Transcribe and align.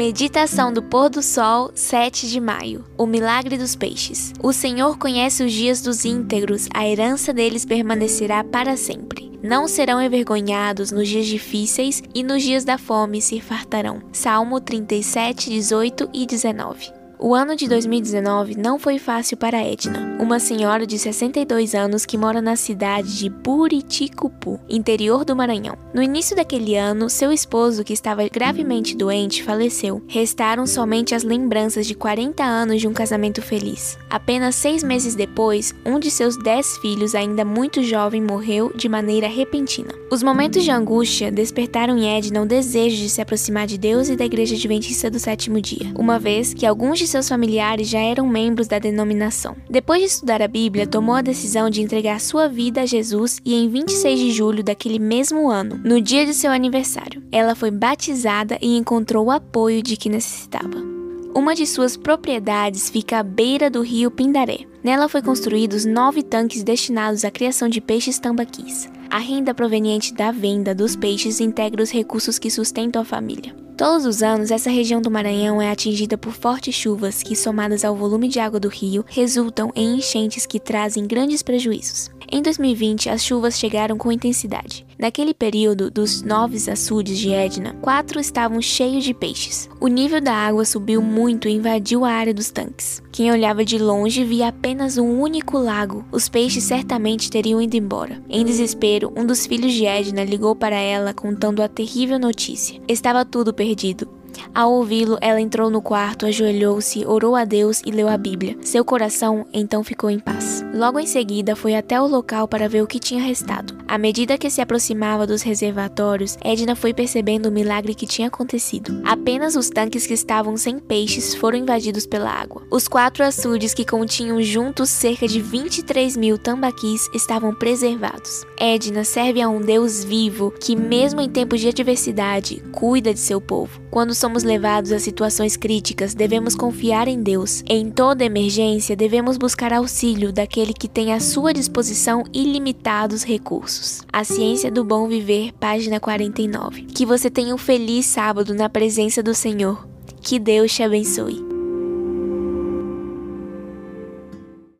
Meditação 0.00 0.72
do 0.72 0.82
pôr 0.82 1.10
do 1.10 1.22
sol, 1.22 1.72
7 1.74 2.26
de 2.26 2.40
maio. 2.40 2.86
O 2.96 3.04
milagre 3.04 3.58
dos 3.58 3.76
peixes. 3.76 4.32
O 4.42 4.50
Senhor 4.50 4.96
conhece 4.96 5.44
os 5.44 5.52
dias 5.52 5.82
dos 5.82 6.06
íntegros, 6.06 6.70
a 6.72 6.88
herança 6.88 7.34
deles 7.34 7.66
permanecerá 7.66 8.42
para 8.42 8.78
sempre. 8.78 9.30
Não 9.42 9.68
serão 9.68 10.00
envergonhados 10.00 10.90
nos 10.90 11.06
dias 11.06 11.26
difíceis 11.26 12.02
e 12.14 12.22
nos 12.22 12.42
dias 12.42 12.64
da 12.64 12.78
fome 12.78 13.20
se 13.20 13.42
fartarão. 13.42 14.00
Salmo 14.10 14.58
37, 14.58 15.50
18 15.50 16.08
e 16.14 16.24
19. 16.24 16.99
O 17.22 17.34
ano 17.34 17.54
de 17.54 17.68
2019 17.68 18.56
não 18.56 18.78
foi 18.78 18.98
fácil 18.98 19.36
para 19.36 19.62
Edna, 19.62 20.16
uma 20.18 20.38
senhora 20.40 20.86
de 20.86 20.98
62 20.98 21.74
anos 21.74 22.06
que 22.06 22.16
mora 22.16 22.40
na 22.40 22.56
cidade 22.56 23.18
de 23.18 23.28
Buriticupu, 23.28 24.58
interior 24.66 25.22
do 25.22 25.36
Maranhão. 25.36 25.76
No 25.92 26.02
início 26.02 26.34
daquele 26.34 26.76
ano, 26.76 27.10
seu 27.10 27.30
esposo, 27.30 27.84
que 27.84 27.92
estava 27.92 28.26
gravemente 28.26 28.96
doente, 28.96 29.42
faleceu. 29.42 30.02
Restaram 30.08 30.66
somente 30.66 31.14
as 31.14 31.22
lembranças 31.22 31.86
de 31.86 31.94
40 31.94 32.42
anos 32.42 32.80
de 32.80 32.88
um 32.88 32.94
casamento 32.94 33.42
feliz. 33.42 33.98
Apenas 34.08 34.54
seis 34.54 34.82
meses 34.82 35.14
depois, 35.14 35.74
um 35.84 35.98
de 35.98 36.10
seus 36.10 36.38
dez 36.38 36.78
filhos, 36.78 37.14
ainda 37.14 37.44
muito 37.44 37.82
jovem, 37.82 38.22
morreu 38.22 38.72
de 38.74 38.88
maneira 38.88 39.28
repentina. 39.28 39.92
Os 40.10 40.22
momentos 40.22 40.64
de 40.64 40.70
angústia 40.70 41.30
despertaram 41.30 41.98
em 41.98 42.16
Edna 42.16 42.40
o 42.40 42.46
desejo 42.46 42.96
de 42.96 43.10
se 43.10 43.20
aproximar 43.20 43.66
de 43.66 43.76
Deus 43.76 44.08
e 44.08 44.16
da 44.16 44.24
Igreja 44.24 44.56
Adventista 44.56 45.10
do 45.10 45.20
Sétimo 45.20 45.60
Dia, 45.60 45.92
uma 45.94 46.18
vez 46.18 46.54
que 46.54 46.64
alguns 46.64 46.98
de 46.98 47.09
seus 47.10 47.28
familiares 47.28 47.88
já 47.88 48.00
eram 48.00 48.26
membros 48.26 48.68
da 48.68 48.78
denominação. 48.78 49.56
Depois 49.68 50.00
de 50.00 50.06
estudar 50.06 50.40
a 50.40 50.48
Bíblia, 50.48 50.86
tomou 50.86 51.14
a 51.14 51.22
decisão 51.22 51.68
de 51.68 51.82
entregar 51.82 52.20
sua 52.20 52.48
vida 52.48 52.82
a 52.82 52.86
Jesus 52.86 53.40
e 53.44 53.54
em 53.54 53.68
26 53.68 54.18
de 54.18 54.30
julho 54.30 54.62
daquele 54.62 54.98
mesmo 54.98 55.50
ano, 55.50 55.80
no 55.84 56.00
dia 56.00 56.24
de 56.24 56.32
seu 56.32 56.52
aniversário, 56.52 57.22
ela 57.32 57.54
foi 57.54 57.70
batizada 57.70 58.58
e 58.62 58.76
encontrou 58.76 59.26
o 59.26 59.30
apoio 59.30 59.82
de 59.82 59.96
que 59.96 60.08
necessitava. 60.08 60.90
Uma 61.34 61.54
de 61.54 61.66
suas 61.66 61.96
propriedades 61.96 62.90
fica 62.90 63.18
à 63.18 63.22
beira 63.22 63.70
do 63.70 63.82
rio 63.82 64.10
Pindaré. 64.10 64.60
Nela 64.82 65.08
foi 65.08 65.22
construídos 65.22 65.84
nove 65.84 66.22
tanques 66.22 66.62
destinados 66.62 67.24
à 67.24 67.30
criação 67.30 67.68
de 67.68 67.80
peixes 67.80 68.18
tambaquis. 68.18 68.88
A 69.10 69.18
renda 69.18 69.52
proveniente 69.52 70.14
da 70.14 70.30
venda 70.30 70.72
dos 70.72 70.94
peixes 70.94 71.40
integra 71.40 71.82
os 71.82 71.90
recursos 71.90 72.38
que 72.38 72.48
sustentam 72.48 73.02
a 73.02 73.04
família. 73.04 73.52
Todos 73.76 74.06
os 74.06 74.22
anos, 74.22 74.52
essa 74.52 74.70
região 74.70 75.02
do 75.02 75.10
Maranhão 75.10 75.60
é 75.60 75.68
atingida 75.68 76.16
por 76.16 76.32
fortes 76.32 76.76
chuvas 76.76 77.20
que, 77.20 77.34
somadas 77.34 77.84
ao 77.84 77.96
volume 77.96 78.28
de 78.28 78.38
água 78.38 78.60
do 78.60 78.68
rio, 78.68 79.04
resultam 79.08 79.72
em 79.74 79.96
enchentes 79.96 80.46
que 80.46 80.60
trazem 80.60 81.08
grandes 81.08 81.42
prejuízos. 81.42 82.08
Em 82.32 82.42
2020, 82.42 83.10
as 83.10 83.24
chuvas 83.24 83.58
chegaram 83.58 83.98
com 83.98 84.12
intensidade. 84.12 84.86
Naquele 84.96 85.34
período, 85.34 85.90
dos 85.90 86.22
nove 86.22 86.58
açudes 86.70 87.18
de 87.18 87.32
Edna, 87.32 87.74
quatro 87.82 88.20
estavam 88.20 88.62
cheios 88.62 89.02
de 89.02 89.12
peixes. 89.12 89.68
O 89.80 89.88
nível 89.88 90.20
da 90.20 90.32
água 90.32 90.64
subiu 90.64 91.02
muito 91.02 91.48
e 91.48 91.52
invadiu 91.52 92.04
a 92.04 92.10
área 92.10 92.32
dos 92.32 92.48
tanques. 92.50 93.02
Quem 93.10 93.32
olhava 93.32 93.64
de 93.64 93.78
longe 93.78 94.22
via 94.22 94.48
apenas 94.48 94.96
um 94.96 95.20
único 95.20 95.58
lago. 95.58 96.04
Os 96.12 96.28
peixes 96.28 96.62
certamente 96.62 97.30
teriam 97.30 97.60
ido 97.60 97.76
embora. 97.76 98.22
Em 98.28 98.44
desespero, 98.44 99.12
um 99.16 99.26
dos 99.26 99.44
filhos 99.44 99.72
de 99.72 99.84
Edna 99.84 100.22
ligou 100.22 100.54
para 100.54 100.76
ela 100.76 101.12
contando 101.12 101.62
a 101.62 101.68
terrível 101.68 102.18
notícia. 102.18 102.80
Estava 102.86 103.24
tudo 103.24 103.52
perdido. 103.52 104.19
Ao 104.54 104.72
ouvi-lo, 104.72 105.18
ela 105.20 105.40
entrou 105.40 105.70
no 105.70 105.80
quarto, 105.80 106.26
ajoelhou-se, 106.26 107.04
orou 107.06 107.36
a 107.36 107.44
Deus 107.44 107.82
e 107.84 107.90
leu 107.90 108.08
a 108.08 108.16
Bíblia. 108.16 108.56
Seu 108.62 108.84
coração 108.84 109.46
então 109.52 109.84
ficou 109.84 110.10
em 110.10 110.18
paz. 110.18 110.64
Logo 110.74 110.98
em 110.98 111.06
seguida, 111.06 111.56
foi 111.56 111.74
até 111.74 112.00
o 112.00 112.06
local 112.06 112.46
para 112.46 112.68
ver 112.68 112.82
o 112.82 112.86
que 112.86 112.98
tinha 112.98 113.22
restado. 113.22 113.76
À 113.88 113.98
medida 113.98 114.38
que 114.38 114.48
se 114.48 114.60
aproximava 114.60 115.26
dos 115.26 115.42
reservatórios, 115.42 116.36
Edna 116.44 116.76
foi 116.76 116.94
percebendo 116.94 117.46
o 117.46 117.52
milagre 117.52 117.92
que 117.92 118.06
tinha 118.06 118.28
acontecido. 118.28 119.02
Apenas 119.04 119.56
os 119.56 119.68
tanques 119.68 120.06
que 120.06 120.14
estavam 120.14 120.56
sem 120.56 120.78
peixes 120.78 121.34
foram 121.34 121.58
invadidos 121.58 122.06
pela 122.06 122.30
água. 122.30 122.62
Os 122.70 122.86
quatro 122.86 123.24
açudes 123.24 123.74
que 123.74 123.84
continham 123.84 124.40
juntos 124.40 124.90
cerca 124.90 125.26
de 125.26 125.40
23 125.40 126.16
mil 126.16 126.38
tambaquis 126.38 127.08
estavam 127.12 127.52
preservados. 127.52 128.44
Edna 128.58 129.02
serve 129.02 129.42
a 129.42 129.48
um 129.48 129.60
Deus 129.60 130.04
vivo 130.04 130.52
que, 130.52 130.76
mesmo 130.76 131.20
em 131.20 131.28
tempos 131.28 131.60
de 131.60 131.68
adversidade, 131.68 132.62
cuida 132.70 133.12
de 133.12 133.18
seu 133.18 133.40
povo. 133.40 133.80
Quando 133.90 134.14
somos 134.20 134.44
levados 134.44 134.92
a 134.92 134.98
situações 134.98 135.56
críticas, 135.56 136.14
devemos 136.14 136.54
confiar 136.54 137.08
em 137.08 137.22
Deus. 137.22 137.64
Em 137.66 137.90
toda 137.90 138.24
emergência, 138.24 138.94
devemos 138.94 139.38
buscar 139.38 139.72
auxílio 139.72 140.30
daquele 140.30 140.74
que 140.74 140.86
tem 140.86 141.14
à 141.14 141.18
sua 141.18 141.54
disposição 141.54 142.22
ilimitados 142.32 143.24
recursos. 143.24 144.02
A 144.12 144.22
Ciência 144.22 144.70
do 144.70 144.84
Bom 144.84 145.08
Viver, 145.08 145.52
página 145.58 145.98
49. 145.98 146.82
Que 146.82 147.06
você 147.06 147.30
tenha 147.30 147.54
um 147.54 147.58
feliz 147.58 148.04
sábado 148.06 148.54
na 148.54 148.68
presença 148.68 149.22
do 149.22 149.34
Senhor. 149.34 149.88
Que 150.20 150.38
Deus 150.38 150.72
te 150.72 150.82
abençoe. 150.82 151.49